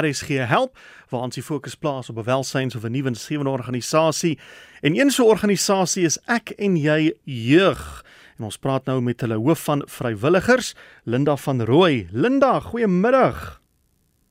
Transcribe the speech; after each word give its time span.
RSG 0.00 0.28
Help 0.48 0.78
waar 1.08 1.20
ons 1.20 1.34
die 1.34 1.42
fokus 1.42 1.74
plaas 1.74 2.10
op 2.10 2.18
'n 2.18 2.24
welsyns 2.24 2.76
of 2.76 2.84
'n 2.84 2.90
nuwe 2.90 3.08
insgewende 3.08 3.50
organisasie. 3.50 4.38
En 4.80 4.96
een 4.96 5.10
so 5.10 5.24
'n 5.24 5.28
organisasie 5.28 6.04
is 6.04 6.18
Ek 6.26 6.50
en 6.50 6.76
Jy 6.76 7.14
Jeug. 7.24 8.04
En 8.38 8.44
ons 8.44 8.58
praat 8.58 8.84
nou 8.84 9.00
met 9.00 9.20
hulle 9.20 9.34
hoof 9.34 9.64
van 9.64 9.82
vrywilligers, 9.86 10.74
Linda 11.04 11.36
van 11.36 11.62
Rooi. 11.62 12.08
Linda, 12.12 12.60
goeiemiddag. 12.60 13.60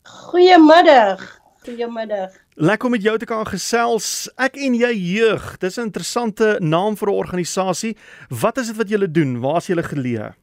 Goeiemiddag. 0.03 1.39
Goeiemiddag. 1.63 2.31
Lekker 2.53 2.85
om 2.85 2.91
met 2.91 3.01
jou 3.01 3.17
te 3.17 3.25
kan 3.25 3.47
gesels. 3.47 4.29
Ek 4.37 4.55
en 4.55 4.75
jy 4.77 4.93
jeug. 4.93 5.57
Dis 5.57 5.77
'n 5.77 5.89
interessante 5.89 6.57
naam 6.59 6.97
vir 6.97 7.09
'n 7.09 7.13
organisasie. 7.13 7.97
Wat 8.29 8.57
is 8.57 8.67
dit 8.67 8.75
wat 8.75 8.89
julle 8.89 9.11
doen? 9.11 9.39
Waar 9.39 9.57
is 9.57 9.67
julle 9.67 9.83
geleë? 9.83 10.35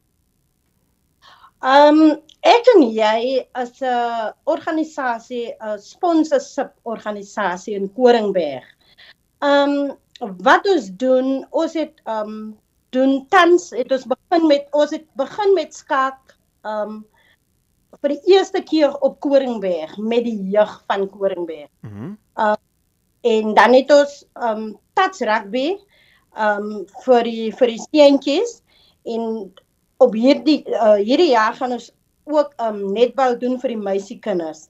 Ehm 1.63 2.01
um, 2.01 2.17
ek 2.43 2.69
en 2.75 2.83
jy 2.91 3.47
as 3.55 3.81
'n 3.81 4.33
organisasie, 4.51 5.55
'n 5.61 5.79
sponsorship 5.79 6.73
organisasie 6.83 7.75
in 7.75 7.93
Koringberg. 7.99 8.67
Ehm 9.43 9.71
um, 9.71 10.33
wat 10.43 10.67
ons 10.67 10.91
doen, 10.97 11.47
ons 11.51 11.73
het 11.75 11.95
ehm 12.05 12.35
um, 12.35 12.59
doen 12.91 13.27
tans 13.29 13.71
het 13.71 13.93
ons 13.93 14.05
begin 14.07 14.47
met 14.47 14.67
ons 14.73 14.91
het 14.91 15.07
begin 15.15 15.55
met 15.55 15.75
skaak 15.75 16.37
ehm 16.65 16.99
um, 16.99 17.07
vir 18.03 18.17
die 18.17 18.35
eerste 18.35 18.63
keer 18.63 18.99
op 19.01 19.21
Koringberg 19.21 19.97
met 19.99 20.25
die 20.25 20.51
jeug 20.51 20.83
van 20.87 21.09
Koringberg. 21.11 21.71
Mhm. 21.81 22.05
Mm 22.05 22.19
uh, 22.37 22.59
en 23.23 23.55
dan 23.55 23.73
het 23.73 23.91
ons 23.93 24.25
um 24.35 24.63
touch 24.99 25.21
rugby 25.21 25.77
um 26.39 26.87
vir 27.05 27.29
die 27.29 27.51
vir 27.55 27.71
die 27.71 27.83
seentjies 27.85 28.57
en 29.07 29.53
op 30.03 30.15
hierdie 30.19 30.63
uh, 30.69 30.99
hierdie 31.01 31.33
jaar 31.33 31.55
gaan 31.59 31.77
ons 31.79 31.91
ook 32.31 32.55
um 32.63 32.85
netbal 32.95 33.39
doen 33.39 33.59
vir 33.63 33.75
die 33.75 33.83
meisiekinders. 33.83 34.69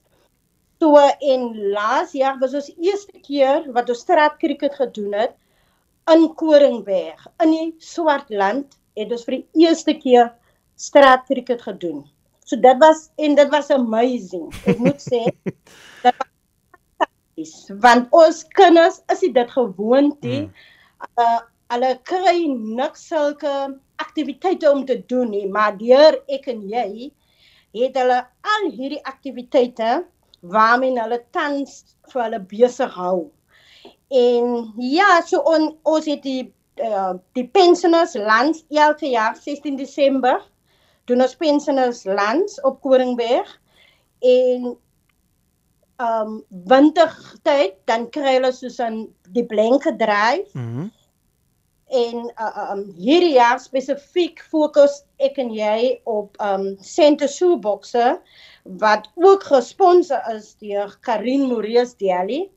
So 0.81 0.99
en 0.99 1.45
laas 1.73 2.11
jaar 2.17 2.39
was 2.41 2.55
ons 2.57 2.71
eerste 2.75 3.19
keer 3.23 3.69
wat 3.75 3.89
ons 3.93 4.03
straatkriket 4.03 4.75
gedoen 4.79 5.13
het 5.15 5.35
in 6.11 6.25
Koringberg 6.39 7.21
in 7.43 7.53
die 7.53 7.67
Swartland 7.79 8.75
het 8.99 9.13
ons 9.13 9.23
vir 9.27 9.39
die 9.39 9.65
eerste 9.65 9.95
keer 9.95 10.33
straatkriket 10.79 11.63
gedoen. 11.63 12.03
So 12.43 12.59
dit 12.59 12.81
was 12.81 13.07
en 13.15 13.37
dit 13.39 13.53
was 13.53 13.71
amazing. 13.71 14.49
Ek 14.67 14.81
moet 14.83 14.99
sê 15.01 15.23
dat 16.03 16.27
is 17.39 17.53
want 17.85 18.11
ons 18.13 18.43
kinders 18.57 18.99
is 19.13 19.23
dit 19.23 19.55
gewoond 19.55 20.19
die 20.21 20.43
mm. 20.43 20.51
uh, 21.21 21.39
hulle 21.73 21.93
kry 22.09 22.35
niks 22.51 23.07
sulke 23.09 23.53
aktiwiteite 24.03 24.71
om 24.71 24.85
te 24.85 24.99
doen 25.09 25.31
nie, 25.33 25.45
maar 25.47 25.77
deur 25.79 26.19
ek 26.31 26.49
en 26.53 26.63
jy 26.69 27.11
het 27.73 27.95
hulle 27.97 28.19
al 28.55 28.67
hierdie 28.75 29.01
aktiwiteite 29.09 30.03
waarmee 30.53 30.99
hulle 30.99 31.21
tans 31.35 31.95
vir 32.11 32.25
hulle 32.25 32.41
besig 32.51 32.93
hou. 32.99 33.31
En 34.13 34.73
ja, 34.77 35.21
so 35.25 35.41
on, 35.49 35.71
ons 35.89 36.05
het 36.09 36.21
die 36.25 36.51
uh, 36.83 37.13
die 37.37 37.47
pensioners 37.47 38.15
lands 38.17 38.63
elke 38.69 39.09
jaar 39.09 39.37
16 39.37 39.77
Desember 39.79 40.41
doen 41.09 41.21
ons 41.21 41.35
pensioners 41.37 42.03
lands 42.05 42.59
op 42.61 42.81
Koringberg 42.81 43.49
en 44.19 44.73
ehm 46.01 46.31
um, 46.31 46.39
wintertyd 46.67 47.75
dan 47.85 48.07
kry 48.09 48.31
hulle 48.35 48.49
soos 48.51 48.79
'n 48.81 49.05
die 49.35 49.45
blanke 49.45 49.95
dryf. 49.95 50.49
Mhm. 50.53 50.89
Mm 50.89 50.91
en 51.93 52.25
uh, 52.41 52.71
um 52.73 52.83
hierdie 52.97 53.35
jaar 53.35 53.59
spesifiek 53.61 54.41
fokus 54.51 55.03
ek 55.21 55.37
en 55.43 55.53
jy 55.53 55.99
op 56.09 56.39
um 56.41 56.73
Center 56.81 57.29
Shoeboxe 57.29 58.17
wat 58.81 59.07
ook 59.15 59.45
gesponsor 59.45 60.23
is 60.33 60.55
deur 60.63 60.97
Karin 61.05 61.47
Morees 61.51 61.95
Daly. 61.99 62.47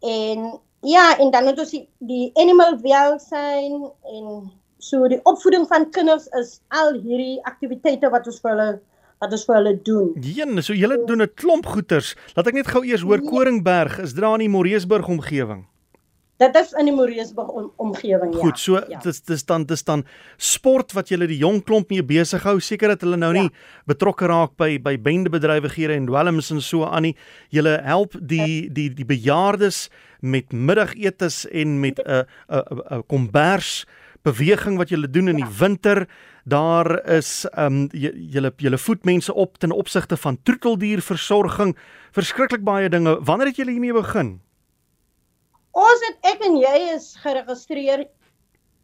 En 0.00 0.48
ja, 0.80 1.18
en 1.18 1.30
dan 1.30 1.46
het 1.50 1.58
ons 1.62 1.70
die, 1.70 1.86
die 2.00 2.30
animal 2.40 2.78
welsyn 2.82 3.90
en 4.08 4.50
So 4.82 5.06
die 5.06 5.20
opvoeding 5.30 5.68
van 5.70 5.84
kinders 5.94 6.24
is 6.38 6.56
al 6.74 6.96
hierdie 7.04 7.38
aktiwiteite 7.46 8.08
wat 8.10 8.26
ons 8.26 8.40
vir 8.42 8.50
hulle 8.50 8.70
wat 9.22 9.34
ons 9.36 9.44
vir 9.46 9.54
hulle 9.54 9.72
doen. 9.86 10.08
Een, 10.18 10.58
so 10.66 10.74
julle 10.74 10.96
doen 11.06 11.22
'n 11.22 11.30
klomp 11.38 11.66
goeters. 11.70 12.16
Laat 12.34 12.48
ek 12.50 12.58
net 12.58 12.66
gou 12.66 12.82
eers 12.82 13.04
hoor 13.06 13.22
ja. 13.22 13.28
Koringberg 13.30 14.00
is 14.02 14.14
dra 14.18 14.34
in 14.34 14.42
die 14.42 14.50
Moreesburg 14.50 15.06
omgewing. 15.06 15.62
Dit 16.42 16.56
is 16.58 16.72
in 16.74 16.88
die 16.88 16.94
Moreesburg 16.94 17.50
om, 17.54 17.68
omgewing 17.76 18.32
ja. 18.34 18.40
Goed, 18.40 18.58
so 18.58 18.80
ja. 18.90 18.98
dis 19.04 19.20
dis 19.28 19.44
dan 19.46 19.66
dis 19.70 19.84
dan 19.86 20.02
sport 20.42 20.94
wat 20.96 21.12
julle 21.12 21.28
die 21.30 21.38
jong 21.38 21.60
klomp 21.66 21.92
mee 21.92 22.02
besig 22.02 22.42
hou. 22.48 22.56
Seker 22.58 22.94
dat 22.94 23.04
hulle 23.06 23.18
nou 23.20 23.30
nie 23.36 23.46
ja. 23.46 23.52
betrokke 23.92 24.26
raak 24.30 24.56
by 24.58 24.74
by 24.82 24.96
bendebedrywighede 24.98 25.94
en 26.00 26.08
dwelms 26.10 26.50
en 26.54 26.62
so 26.64 26.88
aan 26.88 27.06
nie. 27.06 27.14
Julle 27.54 27.78
help 27.86 28.16
die 28.18 28.66
die 28.74 28.88
die 28.90 29.06
bejaardes 29.06 29.86
met 30.22 30.50
middagetes 30.52 31.44
en 31.50 31.80
met 31.80 32.02
'n 32.02 32.26
uh, 32.50 32.62
'n 32.98 33.06
kombers 33.06 33.84
beweging 34.22 34.78
wat 34.78 34.88
julle 34.88 35.10
doen 35.10 35.28
in 35.28 35.36
die 35.36 35.52
winter. 35.58 36.06
Daar 36.44 37.04
is 37.06 37.46
ehm 37.52 37.86
um, 37.86 37.88
julle 37.92 38.52
julle 38.56 38.78
voed 38.78 39.04
mense 39.04 39.34
op 39.34 39.58
ten 39.58 39.70
opsigte 39.70 40.16
van 40.16 40.38
troeteldierversorging. 40.42 41.76
Verskriklik 42.10 42.64
baie 42.64 42.88
dinge. 42.88 43.18
Wanneer 43.22 43.46
het 43.46 43.56
julle 43.56 43.70
hiermee 43.70 43.92
begin? 43.92 44.40
Ons 45.72 46.02
het 46.04 46.32
ek 46.34 46.42
en 46.44 46.58
jy 46.60 46.74
is 46.92 47.12
geregistreer 47.22 48.04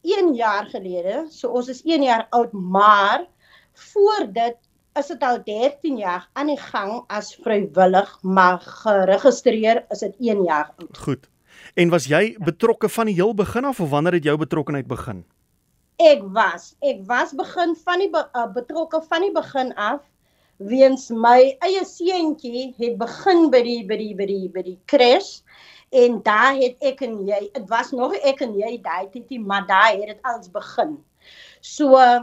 1 0.08 0.32
jaar 0.38 0.68
gelede. 0.72 1.26
So 1.30 1.52
ons 1.52 1.68
is 1.68 1.82
1 1.84 2.06
jaar 2.06 2.26
oud, 2.32 2.52
maar 2.52 3.26
voor 3.92 4.28
dit 4.32 4.56
is 4.98 5.10
dit 5.12 5.22
al 5.22 5.38
13 5.44 5.98
jaar 6.00 6.24
aan 6.32 6.48
die 6.50 6.58
gang 6.58 7.02
as 7.12 7.34
vrywillig, 7.44 8.08
maar 8.22 8.58
geregistreer 8.82 9.84
is 9.92 10.00
dit 10.06 10.16
1 10.32 10.44
jaar 10.48 10.72
oud. 10.78 11.02
Goed. 11.04 11.28
En 11.76 11.92
was 11.92 12.08
jy 12.08 12.36
betrokke 12.40 12.88
van 12.88 13.10
die 13.10 13.14
heel 13.18 13.34
begin 13.34 13.68
af 13.68 13.80
of 13.80 13.90
wanneer 13.90 14.18
het 14.18 14.24
jou 14.24 14.38
betrokkeheid 14.40 14.88
begin? 14.88 15.24
Ek 15.98 16.22
was, 16.32 16.72
ek 16.80 17.02
was 17.06 17.34
begin 17.36 17.74
van 17.84 18.00
die 18.00 18.10
be, 18.10 18.22
uh, 18.32 18.46
betrokke 18.54 19.02
van 19.10 19.26
die 19.26 19.34
begin 19.34 19.74
af 19.76 20.00
weens 20.58 21.08
my 21.10 21.54
eie 21.62 21.84
seentjie 21.86 22.72
het 22.78 22.96
begin 22.98 23.50
by 23.50 23.60
die 23.62 23.82
by 23.86 23.98
die 23.98 24.14
by 24.18 24.26
die 24.26 24.48
by 24.54 24.64
die 24.66 24.78
crash 24.90 25.42
en 25.90 26.18
daar 26.22 26.56
het 26.58 26.76
ek 26.84 27.00
en 27.06 27.20
jy, 27.26 27.38
dit 27.52 27.68
was 27.68 27.92
nog 27.96 28.16
ek 28.16 28.42
en 28.44 28.56
jy 28.58 28.74
daai 28.82 29.08
tyd, 29.12 29.30
maar 29.40 29.66
daar 29.66 29.92
het 29.92 30.06
dit 30.12 30.20
als 30.22 30.50
begin. 30.52 30.98
So 31.60 31.96
uh, 31.98 32.20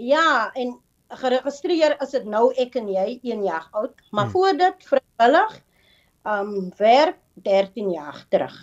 ja, 0.00 0.50
en 0.54 0.78
geregistreer 1.08 1.96
is 2.00 2.14
dit 2.16 2.24
nou 2.24 2.48
ek 2.56 2.76
en 2.80 2.88
jy 2.88 3.18
1 3.22 3.44
jaar 3.44 3.68
oud, 3.70 3.94
maar 4.10 4.24
hmm. 4.24 4.32
voor 4.32 4.56
dit 4.56 4.88
vrywillig 4.88 5.60
um 6.24 6.72
werk 6.78 7.18
13 7.42 7.90
jaar 7.90 8.24
terug. 8.28 8.54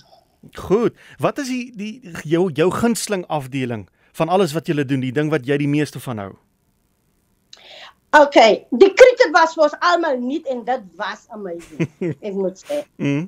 Goed. 0.55 0.95
Wat 1.17 1.37
is 1.37 1.47
die 1.47 1.71
die 1.75 2.17
jou 2.23 2.49
jou 2.53 2.71
gunsteling 2.71 3.25
afdeling 3.27 3.89
van 4.11 4.29
alles 4.29 4.53
wat 4.53 4.67
jy 4.67 4.83
doen, 4.83 5.03
die 5.03 5.15
ding 5.15 5.29
wat 5.29 5.45
jy 5.45 5.57
die 5.57 5.67
meeste 5.67 5.99
van 5.99 6.17
hou? 6.17 6.31
OK, 8.17 8.37
die 8.73 8.89
cricket 8.97 9.29
was 9.35 9.53
vir 9.53 9.67
ons 9.67 9.75
almal 9.85 10.15
nie 10.17 10.39
en 10.49 10.63
dit 10.65 10.85
was 10.97 11.27
amazing. 11.35 11.85
ek 12.25 12.33
moet 12.33 12.57
sê. 12.57 12.81
Mm. 12.97 13.27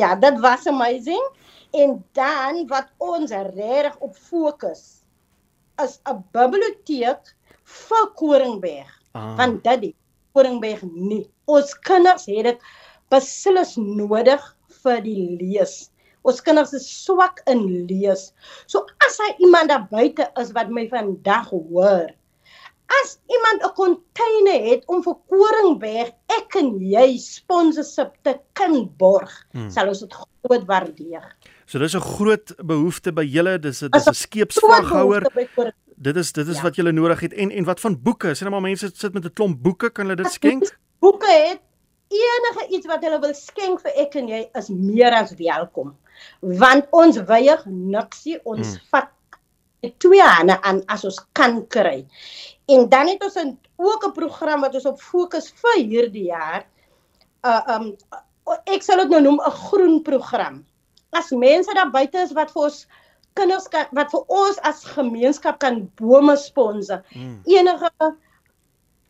Ja, 0.00 0.14
dit 0.16 0.40
was 0.40 0.66
amazing. 0.66 1.24
En 1.70 2.04
dan 2.12 2.66
wat 2.66 2.88
ons 2.96 3.30
regtig 3.30 3.98
op 3.98 4.16
fokus 4.16 5.04
is 5.82 6.00
'n 6.08 6.24
biblioteek 6.32 7.34
vir 7.64 8.06
Koringberg. 8.14 8.90
Ah. 9.12 9.36
Want 9.36 9.64
dit 9.64 9.80
die 9.80 9.94
Koringberg 10.32 10.82
nie. 10.82 11.30
Ons 11.44 11.74
kinders 11.78 12.26
het 12.26 12.44
dit 12.44 12.60
beslis 13.12 13.76
nodig 13.76 14.42
vir 14.82 15.00
die 15.02 15.36
lees. 15.40 15.90
Ons 16.22 16.40
kinders 16.44 16.74
is 16.76 17.04
swak 17.04 17.40
in 17.46 17.86
lees. 17.88 18.32
So 18.66 18.84
as 19.06 19.18
hy 19.22 19.34
iemand 19.44 19.72
daar 19.72 19.86
buite 19.90 20.28
is 20.40 20.52
wat 20.56 20.70
my 20.70 20.88
vandag 20.88 21.50
hoor, 21.50 22.10
as 22.88 23.18
iemand 23.28 23.62
'n 23.62 23.74
container 23.74 24.60
het 24.70 24.82
om 24.86 25.02
vir 25.02 25.16
Koringberg 25.28 26.12
ek 26.38 26.54
en 26.56 26.80
jy 26.80 27.18
sponsorship 27.18 28.16
te 28.22 28.38
kan 28.52 28.90
borg, 28.96 29.32
hmm. 29.52 29.70
sal 29.70 29.88
ons 29.88 30.00
dit 30.00 30.14
groot 30.14 30.64
waardeer. 30.66 31.24
So 31.66 31.78
dis 31.78 31.94
'n 31.94 32.00
groot 32.00 32.54
behoefte 32.64 33.12
by 33.12 33.24
julle, 33.24 33.58
dis 33.58 33.78
dis 33.78 34.06
'n 34.06 34.14
skeepsvraghouer. 34.14 35.26
Dit 35.96 36.16
is 36.16 36.32
dit 36.32 36.48
is 36.48 36.56
ja. 36.56 36.62
wat 36.62 36.76
julle 36.76 36.92
nodig 36.92 37.20
het 37.20 37.32
en 37.32 37.50
en 37.50 37.64
wat 37.64 37.80
van 37.80 38.02
boeke? 38.02 38.34
Sien 38.34 38.50
maar 38.50 38.60
mense 38.60 38.90
sit 38.94 39.12
met 39.12 39.24
'n 39.24 39.32
klomp 39.32 39.62
boeke, 39.62 39.90
kan 39.90 40.06
hulle 40.06 40.22
dit 40.22 40.32
skenk? 40.32 40.78
Boeke 41.00 41.30
het 41.30 41.60
enige 42.08 42.66
iets 42.68 42.86
wat 42.86 43.02
hulle 43.04 43.20
wil 43.20 43.34
skenk 43.34 43.80
vir 43.80 43.92
ek 43.96 44.14
en 44.14 44.28
jy 44.28 44.48
is 44.58 44.68
meer 44.68 45.12
as 45.12 45.34
welkom. 45.36 45.96
Want 46.40 46.86
ons 46.90 47.20
weier 47.28 47.62
niksie, 47.66 48.38
ons 48.44 48.66
hmm. 48.66 48.86
vat 48.90 49.12
twee 49.98 50.22
hande 50.22 50.58
aan 50.62 50.82
as 50.86 51.04
ons 51.04 51.20
kan 51.32 51.60
kry. 51.72 52.06
En 52.68 52.88
dan 52.88 53.08
het 53.08 53.24
ons 53.24 53.36
'n 53.36 53.58
ook 53.76 54.06
'n 54.06 54.12
program 54.12 54.60
wat 54.60 54.74
ons 54.74 54.86
op 54.86 55.00
fokus 55.00 55.50
vir 55.50 55.76
hierdie 55.84 56.28
jaar. 56.30 56.66
Uh 57.44 57.62
um 57.74 57.96
ek 58.66 58.82
sal 58.82 58.96
dit 58.96 59.10
nou 59.10 59.20
noem 59.20 59.40
'n 59.40 59.50
groen 59.50 60.02
program. 60.02 60.66
As 61.10 61.30
mense 61.30 61.74
daar 61.74 61.90
buite 61.90 62.18
is 62.18 62.32
wat 62.32 62.50
vir 62.50 62.62
ons 62.62 62.86
kinders 63.34 63.68
kan 63.68 63.86
wat 63.92 64.10
vir 64.10 64.24
ons 64.26 64.58
as 64.58 64.84
gemeenskap 64.84 65.58
kan 65.58 65.90
bome 65.94 66.36
sponsor. 66.36 67.02
Hmm. 67.12 67.40
Enige 67.44 67.90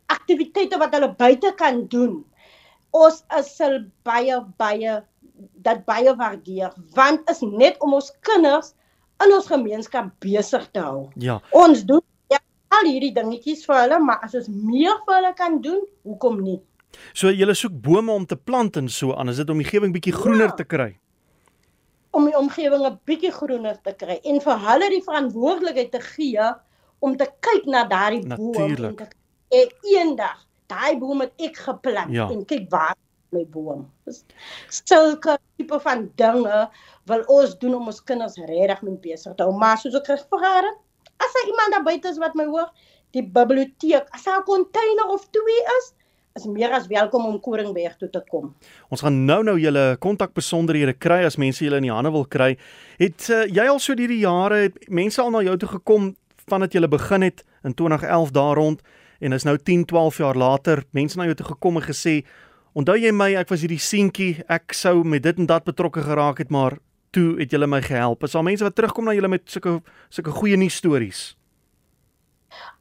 aktiwiteite 0.07 0.79
wat 0.79 0.93
hulle 0.93 1.15
buite 1.15 1.53
kan 1.57 1.87
doen 1.89 2.25
ons 2.97 3.23
is 3.39 3.51
sal 3.57 3.81
baie 4.07 4.41
baie 4.61 4.99
dat 5.67 5.85
baie 5.87 6.15
waardeer 6.17 6.73
want 6.97 7.29
is 7.31 7.43
net 7.43 7.77
om 7.85 7.95
ons 7.99 8.11
kinders 8.27 8.75
in 9.25 9.33
ons 9.33 9.47
gemeenskap 9.47 10.11
besig 10.21 10.69
te 10.73 10.81
hou. 10.81 11.09
Ja. 11.17 11.41
Ons 11.51 11.85
doen 11.85 12.01
ja, 12.31 12.39
al 12.69 12.87
hierdie 12.87 13.13
dingetjies 13.15 13.65
vir 13.67 13.77
hulle, 13.83 13.99
maar 13.99 14.19
as 14.23 14.35
ons 14.35 14.49
meer 14.49 14.95
vir 15.07 15.15
hulle 15.15 15.35
kan 15.35 15.61
doen, 15.61 15.81
hoekom 16.05 16.43
nie? 16.43 16.61
So 17.15 17.29
jy 17.31 17.53
soek 17.55 17.73
bome 17.83 18.13
om 18.13 18.27
te 18.27 18.37
plant 18.37 18.77
en 18.77 18.89
so 18.89 19.13
aan, 19.15 19.29
is 19.29 19.37
dit 19.37 19.51
om 19.51 19.59
die 19.59 19.65
omgewing 19.67 19.93
bietjie 19.93 20.13
groener 20.15 20.49
Ja. 20.49 20.55
te 20.55 20.65
kry. 20.65 20.97
om 22.11 22.25
die 22.25 22.35
omgewing 22.39 22.83
'n 22.87 22.99
bietjie 23.05 23.31
groener 23.31 23.77
te 23.85 23.93
kry 23.93 24.19
en 24.25 24.41
vir 24.41 24.59
hulle 24.59 24.89
die 24.91 25.03
verantwoordelikheid 25.05 25.91
te 25.93 26.01
gee 26.01 26.47
om 27.01 27.17
te 27.17 27.27
kyk 27.41 27.67
na 27.67 27.85
daardie 27.85 28.27
boom 28.27 28.53
Natuurlijk. 28.57 29.01
en 29.01 29.07
te 29.07 29.17
en 29.51 29.69
eendag 29.95 30.47
daai 30.67 30.99
boom 30.99 31.21
het 31.21 31.33
ek 31.39 31.57
geplant 31.57 32.11
Ja. 32.11 32.29
en 32.31 32.45
kyk 32.45 32.71
waar 32.71 32.95
my 33.33 33.45
boom. 33.53 33.87
Dis 34.07 34.25
sulke 34.69 35.39
tipe 35.57 35.81
van 35.85 36.07
dinge 36.21 36.61
wil 37.11 37.25
ons 37.27 37.55
doen 37.59 37.75
om 37.79 37.91
ons 37.93 38.03
kinders 38.05 38.39
regtig 38.49 38.83
mee 38.87 39.01
besig 39.03 39.35
te 39.35 39.47
hou. 39.47 39.55
Maar 39.57 39.79
soos 39.81 39.97
ek 40.01 40.11
gevra 40.13 40.55
het, 40.59 40.79
as 41.19 41.35
daar 41.37 41.51
iemand 41.53 41.77
daar 41.77 41.87
buite 41.87 42.09
is 42.09 42.21
wat 42.23 42.37
my 42.39 42.47
hoor, 42.49 42.69
die 43.17 43.25
biblioteek, 43.25 44.09
as 44.15 44.25
daar 44.25 44.41
'n 44.41 44.45
container 44.45 45.07
of 45.15 45.29
twee 45.31 45.63
is, 45.79 45.93
is 46.39 46.47
meer 46.47 46.73
as 46.73 46.87
welkom 46.87 47.27
om 47.27 47.41
Koringberg 47.41 47.97
toe 47.97 48.11
te 48.11 48.23
kom. 48.31 48.55
Ons 48.89 49.01
gaan 49.01 49.25
nou 49.25 49.43
nou 49.43 49.57
julle 49.59 49.97
kontakbesonderhede 49.99 50.95
kry 50.99 51.25
as 51.25 51.37
mense 51.37 51.65
julle 51.65 51.77
in 51.77 51.89
die 51.89 51.93
hande 51.93 52.13
wil 52.15 52.27
kry. 52.27 52.57
Het 52.99 53.29
uh, 53.31 53.45
jy 53.47 53.67
al 53.69 53.81
so 53.83 53.97
hierdie 53.99 54.23
jare 54.23 54.69
het 54.69 54.89
mense 54.89 55.21
al 55.23 55.31
na 55.31 55.43
jou 55.43 55.57
toe 55.57 55.69
gekom 55.69 56.15
vandat 56.49 56.73
jy 56.73 56.87
begin 56.89 57.23
het 57.23 57.45
in 57.65 57.75
2011 57.75 58.31
daar 58.31 58.57
rond 58.57 58.83
en 59.21 59.33
is 59.33 59.45
nou 59.45 59.57
10, 59.59 59.85
12 59.85 60.19
jaar 60.19 60.37
later 60.39 60.85
mense 60.91 61.19
na 61.19 61.25
jou 61.25 61.35
toe 61.35 61.47
gekom 61.47 61.77
en 61.77 61.83
gesê 61.83 62.25
onthou 62.79 62.95
jy 63.01 63.11
my 63.15 63.33
ek 63.41 63.51
was 63.53 63.65
hierdie 63.65 63.81
seentjie 63.83 64.45
ek 64.55 64.75
sou 64.77 65.01
met 65.05 65.25
dit 65.25 65.39
en 65.43 65.49
dat 65.51 65.67
betrokke 65.67 66.05
geraak 66.07 66.39
het 66.43 66.53
maar 66.55 66.79
toe 67.17 67.39
het 67.41 67.51
julle 67.55 67.67
my 67.67 67.81
gehelp. 67.83 68.23
Is 68.27 68.35
daar 68.37 68.45
mense 68.47 68.65
wat 68.67 68.75
terugkom 68.77 69.09
na 69.09 69.15
julle 69.17 69.31
met 69.33 69.47
sulke 69.51 69.79
sulke 70.13 70.35
goeie 70.37 70.57
nuus 70.61 70.77
stories? 70.79 71.23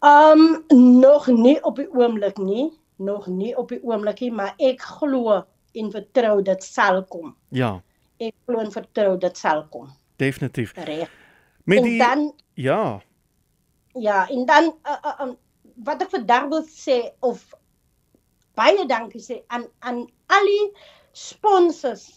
Um 0.06 0.64
nog 1.02 1.28
nie 1.28 1.58
op 1.66 1.76
die 1.82 1.88
oomblik 1.96 2.38
nie, 2.38 2.70
nog 2.98 3.28
nie 3.28 3.54
op 3.58 3.70
die 3.74 3.80
oomblik 3.84 4.20
nie, 4.22 4.32
maar 4.32 4.54
ek 4.60 4.82
glo 5.00 5.42
en 5.78 5.92
vertrou 5.94 6.42
dit 6.46 6.64
sal 6.64 7.04
kom. 7.10 7.34
Ja, 7.50 7.78
Ek 8.20 8.34
glo 8.48 8.60
en 8.64 8.72
vertrou 8.74 9.18
dit 9.22 9.38
sal 9.38 9.66
kom. 9.70 9.90
definitief. 10.18 10.74
Reg. 10.76 11.10
Met 11.66 11.78
En 11.78 11.84
die 11.84 11.98
dan 12.00 12.34
ja, 12.56 13.02
ja, 13.94 14.28
en 14.30 14.46
dan 14.46 14.72
uh, 14.86 14.98
uh, 15.06 15.22
um, 15.28 15.36
wat 15.86 16.02
ek 16.02 16.10
vandag 16.10 16.48
wil 16.50 16.64
sê 16.66 16.98
of 17.22 17.44
baie 18.58 18.86
dankie 18.90 19.22
sê 19.24 19.42
aan 19.54 19.68
aan 19.80 20.06
al 20.34 20.50
die 20.52 20.72
sponsors 21.14 22.08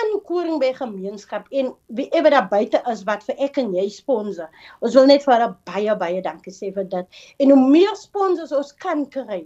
in 0.00 0.20
Koringberg 0.24 0.76
gemeenskap 0.78 1.48
en 1.50 1.72
wie 1.98 2.08
ewe 2.14 2.30
daar 2.30 2.48
buite 2.48 2.82
is 2.92 3.02
wat 3.08 3.24
vir 3.26 3.40
ek 3.42 3.58
en 3.58 3.72
jy 3.74 3.88
sponsor. 3.90 4.50
Ons 4.80 4.94
wil 4.94 5.08
net 5.10 5.24
vir 5.26 5.34
hulle 5.34 5.48
baie 5.66 5.96
baie 5.98 6.22
dankie 6.22 6.54
sê 6.54 6.70
vir 6.74 6.86
dit. 6.92 7.22
En 7.42 7.50
hoe 7.50 7.62
meer 7.70 7.96
sponsors 7.98 8.54
ons 8.54 8.70
kan 8.78 9.02
kry, 9.10 9.42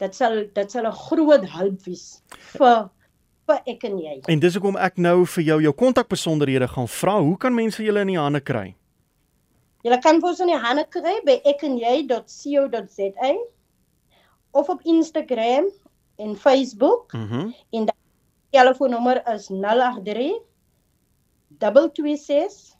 dit 0.00 0.16
sal 0.16 0.44
dit 0.56 0.72
sal 0.72 0.86
'n 0.88 1.00
groot 1.06 1.44
hulp 1.58 1.84
wees 1.84 2.22
vir 2.56 2.88
vir 3.46 3.60
ek 3.66 3.84
en 3.84 3.98
jy. 3.98 4.20
en 4.28 4.40
dis 4.40 4.54
hoekom 4.54 4.76
ek 4.76 4.98
nou 4.98 5.24
vir 5.24 5.44
jou 5.44 5.60
jou 5.62 5.72
kontakbesonderhede 5.72 6.68
gaan 6.68 6.88
vra. 6.88 7.20
Hoe 7.20 7.36
kan 7.36 7.54
mense 7.54 7.82
julle 7.84 8.00
in 8.00 8.08
die 8.08 8.18
hande 8.18 8.40
kry? 8.40 8.74
Julle 9.84 10.00
kan 10.02 10.20
vir 10.20 10.28
ons 10.28 10.40
in 10.40 10.48
die 10.48 10.58
hande 10.58 10.84
kry 10.90 11.20
by 11.24 11.40
ekenjy.co.za 11.44 13.36
of 14.50 14.68
op 14.68 14.80
Instagram 14.82 15.64
en 16.16 16.36
Facebook 16.36 17.12
Mhm. 17.12 17.34
Mm 17.36 17.54
en 17.70 17.84
die 17.84 17.94
telefoonnommer 18.50 19.22
is 19.34 19.46
083 19.46 20.40
226 21.58 22.74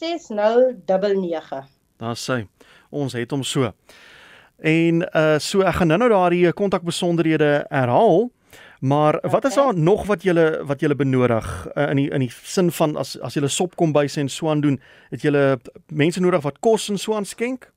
6099. 0.00 1.66
Daar 1.96 2.16
sê 2.16 2.46
ons 2.90 3.12
het 3.12 3.30
hom 3.30 3.42
so. 3.42 3.70
En 4.58 5.02
uh 5.16 5.38
so 5.38 5.60
ek 5.66 5.74
gaan 5.80 5.86
nou-nou 5.92 6.10
daardie 6.10 6.52
kontakbesonderhede 6.52 7.64
herhaal. 7.68 8.30
Maar 8.80 9.18
wat 9.30 9.44
is 9.44 9.56
Okay. 9.56 9.64
daar 9.64 9.78
nog 9.82 10.06
wat 10.06 10.22
julle 10.22 10.60
wat 10.66 10.80
julle 10.80 10.94
benodig 10.94 11.66
uh, 11.74 11.88
in 11.90 11.96
die 11.96 12.10
in 12.10 12.20
die 12.20 12.30
sin 12.42 12.70
van 12.72 12.96
as 12.96 13.14
as 13.20 13.34
julle 13.34 13.48
sopkombuise 13.48 14.20
en 14.20 14.28
so 14.28 14.48
aan 14.50 14.60
doen, 14.60 14.80
het 15.10 15.22
julle 15.22 15.58
mense 15.88 16.20
nodig 16.20 16.42
wat 16.42 16.58
kos 16.60 16.88
en 16.88 16.98
so 16.98 17.14
aan 17.14 17.24
skenk? 17.24 17.72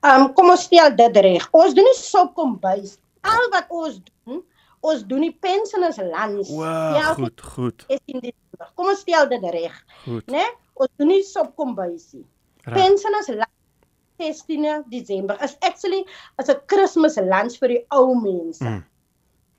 Um 0.00 0.30
kom 0.32 0.48
ons 0.54 0.64
stel 0.64 0.94
dit 0.96 1.20
reg. 1.26 1.46
Ons 1.52 1.76
doen 1.76 1.84
nie 1.84 1.98
sop 1.98 2.32
kombuis. 2.38 2.96
Al 3.28 3.50
wat 3.52 3.68
ons 3.68 3.98
doen, 4.00 4.40
ons 4.80 5.04
doen 5.04 5.26
die 5.26 5.34
pensioners 5.44 6.00
lunch. 6.00 6.48
Wow, 6.48 7.12
goed, 7.18 7.40
goed, 7.54 7.84
is 7.92 8.00
in 8.08 8.22
Desember. 8.24 8.70
Kom 8.80 8.88
ons 8.94 9.02
stel 9.04 9.28
dit 9.28 9.48
reg, 9.52 9.76
né? 10.32 10.46
Ons 10.80 10.92
doen 10.96 11.12
nie 11.12 11.24
sop 11.28 11.52
kombuis 11.60 12.08
nie. 12.16 12.24
Reg. 12.64 12.78
Pensioners 12.78 13.28
lunch 13.34 13.56
16 14.20 14.84
Desember 14.92 15.36
is 15.42 15.56
actually 15.62 16.04
as 16.38 16.48
'n 16.48 16.60
Kersfees 16.68 17.16
lunch 17.32 17.58
vir 17.60 17.68
die 17.68 17.82
ou 17.92 18.14
mense. 18.14 18.64
Mm. 18.64 18.84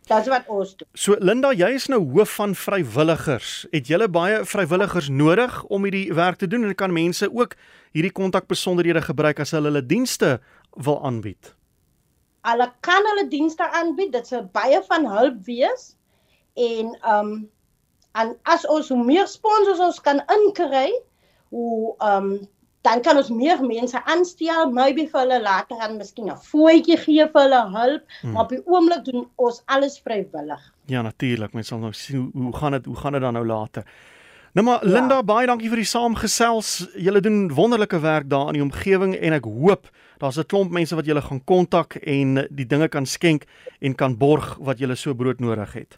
Dis 0.09 0.27
wat 0.27 0.47
ons 0.49 0.73
doen. 0.75 0.87
So 0.97 1.15
Linda, 1.21 1.51
jy 1.53 1.69
is 1.77 1.85
nou 1.91 1.99
hoof 2.15 2.33
van 2.39 2.55
vrywilligers. 2.57 3.51
Het 3.71 3.91
julle 3.93 4.07
baie 4.09 4.41
vrywilligers 4.49 5.11
nodig 5.13 5.53
om 5.69 5.85
hierdie 5.85 6.09
werk 6.17 6.41
te 6.41 6.49
doen 6.49 6.65
en 6.65 6.75
kan 6.75 6.93
mense 6.93 7.29
ook 7.29 7.53
hierdie 7.93 8.13
kontakbesonderhede 8.17 9.03
gebruik 9.05 9.39
as 9.43 9.53
hulle 9.55 9.69
hulle 9.69 9.85
dienste 9.85 10.39
wil 10.73 10.97
aanbied? 11.05 11.53
Hulle 12.49 12.67
kan 12.81 13.09
hulle 13.11 13.27
dienste 13.29 13.67
aanbied. 13.69 14.11
Dit 14.17 14.31
sal 14.31 14.47
baie 14.51 14.81
van 14.89 15.05
hulp 15.05 15.43
wees. 15.45 15.91
En 16.57 16.95
um 17.07 17.35
en 18.11 18.33
as 18.43 18.65
ons 18.67 18.89
hoe 18.91 19.03
meer 19.05 19.27
sponsors 19.31 19.79
ons 19.79 20.01
kan 20.03 20.19
inkry, 20.33 20.89
hoe 21.53 21.93
um 22.03 22.33
dan 22.81 23.01
kan 23.01 23.17
ons 23.17 23.29
meer 23.29 23.61
mense 23.63 24.03
aanstel, 24.05 24.71
maybe 24.71 25.07
vir 25.07 25.19
hulle 25.21 25.41
later 25.41 25.77
aan 25.79 25.97
miskien 25.97 26.29
'n 26.31 26.37
fooitjie 26.37 26.97
gee 26.97 27.27
vir 27.27 27.41
hulle 27.41 27.61
hulp, 27.77 28.03
Hmm. 28.21 28.31
maar 28.31 28.43
op 28.43 28.49
die 28.49 28.61
oomblik 28.65 29.05
doen 29.05 29.27
ons 29.37 29.61
alles 29.65 29.99
vrywillig. 29.99 30.61
Ja, 30.85 31.01
natuurlik. 31.01 31.53
Mens 31.53 31.67
sal 31.67 31.79
nou 31.79 31.93
sien 31.93 32.17
hoe, 32.33 32.43
hoe 32.43 32.55
gaan 32.55 32.71
dit 32.71 32.85
hoe 32.85 32.95
gaan 32.95 33.11
dit 33.13 33.21
dan 33.21 33.33
nou 33.33 33.45
later. 33.45 33.83
Nou 34.53 34.65
maar 34.67 34.85
Ja. 34.87 34.91
Linda, 34.93 35.23
baie 35.23 35.47
dankie 35.47 35.69
vir 35.69 35.77
die 35.77 35.85
saamgesels. 35.85 36.87
Julle 36.97 37.21
doen 37.21 37.53
wonderlike 37.53 37.99
werk 37.99 38.29
daar 38.29 38.47
in 38.47 38.53
die 38.53 38.61
omgewing 38.63 39.15
en 39.15 39.33
ek 39.33 39.45
hoop 39.45 39.89
daar's 40.19 40.37
'n 40.37 40.45
klomp 40.45 40.71
mense 40.71 40.95
wat 40.95 41.05
julle 41.05 41.21
gaan 41.21 41.43
kontak 41.45 41.95
en 41.95 42.47
die 42.49 42.65
dinge 42.65 42.87
kan 42.89 43.05
skenk 43.05 43.45
en 43.81 43.95
kan 43.95 44.17
borg 44.17 44.57
wat 44.59 44.77
julle 44.79 44.95
so 44.95 45.13
brood 45.13 45.39
nodig 45.39 45.73
het. 45.73 45.97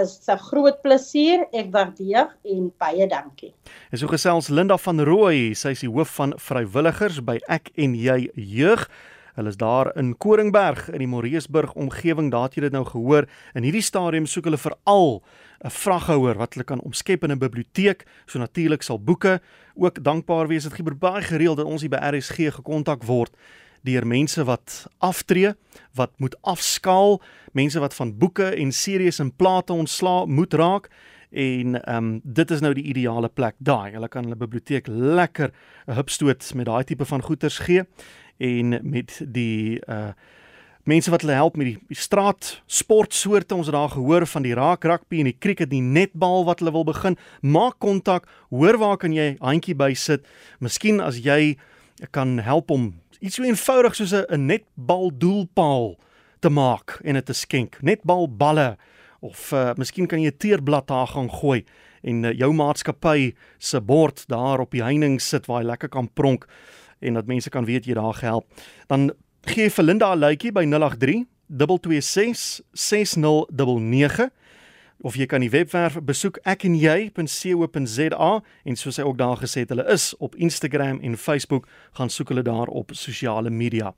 Is 0.00 0.24
'n 0.28 0.38
groot 0.38 0.80
plesier. 0.82 1.46
Ek 1.52 1.70
waardeer 1.70 2.30
en 2.44 2.72
baie 2.78 3.06
dankie. 3.08 3.52
En 3.90 3.98
so 3.98 4.06
gesels 4.06 4.48
Linda 4.48 4.76
van 4.76 5.00
Rooi, 5.00 5.54
sy 5.54 5.68
is 5.68 5.80
die 5.80 5.90
hoof 5.90 6.08
van 6.08 6.32
vrywilligers 6.36 7.20
by 7.24 7.40
Ek 7.48 7.70
en 7.76 7.94
Jy 7.94 8.30
Jeug. 8.34 8.88
Hulle 9.34 9.48
is 9.48 9.56
daar 9.56 9.96
in 9.96 10.16
Koringberg 10.16 10.88
in 10.88 10.98
die 10.98 11.06
Moreesburg 11.06 11.72
omgewing. 11.74 12.30
Daar 12.30 12.42
het 12.42 12.54
jy 12.54 12.60
dit 12.60 12.72
nou 12.72 12.84
gehoor. 12.84 13.26
In 13.54 13.62
hierdie 13.62 13.82
stadium 13.82 14.26
soek 14.26 14.44
hulle 14.44 14.58
veral 14.58 15.22
'n 15.64 15.70
vraghouer 15.70 16.36
wat 16.36 16.54
hulle 16.54 16.64
kan 16.64 16.80
omskep 16.80 17.24
in 17.24 17.32
'n 17.32 17.38
biblioteek. 17.38 18.06
So 18.26 18.38
natuurlik 18.38 18.82
sal 18.82 18.98
boeke 18.98 19.40
ook 19.74 20.02
dankbaar 20.02 20.48
wees. 20.48 20.62
Dit 20.62 20.72
gebeur 20.72 20.96
baie 20.96 21.22
gereeld 21.22 21.56
dat 21.56 21.66
ons 21.66 21.80
hier 21.80 21.90
by 21.90 22.00
RSG 22.00 22.52
gekontak 22.54 23.04
word 23.04 23.36
deur 23.82 24.06
mense 24.06 24.44
wat 24.44 24.86
aftree, 24.98 25.54
wat 25.94 26.12
moet 26.16 26.36
afskaal, 26.40 27.20
mense 27.52 27.80
wat 27.80 27.94
van 27.94 28.18
boeke 28.18 28.50
en 28.54 28.72
series 28.72 29.18
en 29.18 29.32
plate 29.36 29.72
ontslaa 29.72 30.24
moet 30.26 30.54
raak. 30.54 30.90
En 31.32 31.78
ehm 31.82 31.96
um, 31.96 32.20
dit 32.22 32.50
is 32.50 32.60
nou 32.60 32.74
die 32.74 32.84
ideale 32.84 33.28
plek 33.28 33.54
daai. 33.58 33.92
Hulle 33.92 34.08
kan 34.08 34.24
hulle 34.24 34.36
biblioteek 34.36 34.86
lekker 34.86 35.52
'n 35.86 35.94
hupstoot 35.96 36.52
met 36.54 36.66
daai 36.66 36.84
tipe 36.84 37.04
van 37.04 37.22
goeders 37.22 37.58
gee 37.58 37.84
en 38.36 38.80
met 38.82 39.20
die 39.24 39.80
uh 39.88 40.12
mense 40.82 41.10
wat 41.10 41.22
hulle 41.22 41.32
help 41.38 41.56
met 41.56 41.66
die, 41.66 41.96
straat 41.96 42.62
sportsoorte. 42.66 43.54
Ons 43.54 43.66
het 43.66 43.74
daar 43.74 43.92
gehoor 43.92 44.26
van 44.26 44.42
die 44.42 44.54
raak 44.54 44.84
rugby 44.84 45.20
en 45.22 45.30
die 45.30 45.38
cricket 45.38 45.70
die 45.70 45.82
netbal 45.82 46.44
wat 46.44 46.58
hulle 46.58 46.72
wil 46.74 46.84
begin. 46.84 47.16
Maak 47.40 47.78
kontak. 47.78 48.26
Hoor 48.50 48.78
waar 48.78 48.96
kan 48.96 49.12
jy 49.12 49.36
handjie 49.40 49.76
by 49.78 49.92
sit? 49.94 50.26
Miskien 50.58 51.00
as 51.00 51.22
jy 51.22 51.56
kan 52.10 52.38
help 52.42 52.70
om 52.70 53.01
iets 53.22 53.38
so 53.38 53.46
eenvoudig 53.46 53.94
soos 53.94 54.12
'n 54.12 54.46
netbal 54.46 55.10
doelpaal 55.14 55.98
te 56.40 56.50
maak 56.50 56.98
en 57.04 57.14
dit 57.14 57.26
te 57.26 57.32
skenk 57.32 57.78
netbal 57.80 58.26
balle 58.28 58.76
of 59.20 59.52
uh, 59.52 59.70
miskien 59.78 60.06
kan 60.06 60.20
jy 60.20 60.30
'n 60.30 60.36
teerblad 60.36 60.86
daar 60.86 61.06
gaan 61.06 61.30
gooi 61.30 61.64
en 62.02 62.24
uh, 62.24 62.32
jou 62.34 62.52
maatskappy 62.52 63.34
se 63.58 63.80
bord 63.80 64.24
daar 64.26 64.60
op 64.60 64.70
die 64.70 64.82
heining 64.82 65.20
sit 65.20 65.46
waar 65.46 65.62
jy 65.62 65.66
lekker 65.66 65.88
kan 65.88 66.12
pronk 66.12 66.46
en 67.00 67.14
dat 67.14 67.26
mense 67.26 67.50
kan 67.50 67.64
weet 67.64 67.86
jy 67.86 67.94
daar 67.94 68.14
gehelp. 68.14 68.46
Dan 68.86 69.12
gee 69.42 69.70
vir 69.70 69.84
Linda 69.84 70.14
'n 70.14 70.18
luitjie 70.18 70.52
by 70.52 70.64
083 70.66 71.26
226 71.46 72.60
6099 72.72 74.30
of 75.02 75.16
jy 75.18 75.26
kan 75.26 75.42
die 75.42 75.50
webwerf 75.50 75.98
besoek 76.06 76.38
ekenjy.co.za 76.48 78.30
en 78.64 78.76
soos 78.78 78.96
hy 79.00 79.04
ook 79.06 79.18
daar 79.18 79.36
gesê 79.42 79.66
het, 79.66 79.74
hulle 79.74 79.86
is 79.90 80.12
op 80.18 80.36
Instagram 80.38 81.00
en 81.02 81.18
Facebook 81.18 81.68
gaan 81.98 82.10
soek 82.10 82.28
hulle 82.32 82.46
daar 82.46 82.70
op 82.70 82.94
sosiale 82.94 83.50
media. 83.50 83.92